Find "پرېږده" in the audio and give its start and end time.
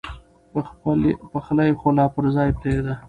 2.59-2.93